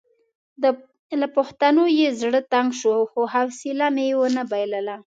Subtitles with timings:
[1.19, 4.95] له پوښتنو یې زړه تنګ شو خو حوصله مې ونه بایلله.